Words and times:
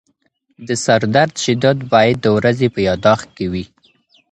د 0.67 0.69
سردرد 0.85 1.33
شدت 1.43 1.77
باید 1.93 2.17
د 2.21 2.25
ورځې 2.37 2.67
په 2.73 2.79
یادښت 2.87 3.27
کې 3.37 3.45
وي. 3.51 3.65